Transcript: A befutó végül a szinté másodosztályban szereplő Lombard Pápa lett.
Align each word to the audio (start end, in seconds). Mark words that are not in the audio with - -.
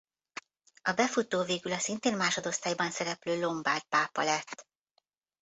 A 0.81 0.91
befutó 0.93 1.43
végül 1.43 1.71
a 1.71 1.77
szinté 1.77 2.09
másodosztályban 2.09 2.91
szereplő 2.91 3.39
Lombard 3.39 3.83
Pápa 3.83 4.23
lett. 4.23 4.67